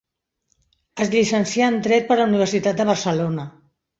[1.05, 3.49] Es llicencià en dret per la Universitat de Barcelona.